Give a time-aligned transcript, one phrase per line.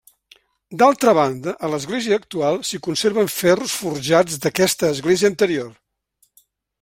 [0.81, 5.71] D'altra banda, a l'església actual s'hi conserven ferros forjats d'aquesta església anterior.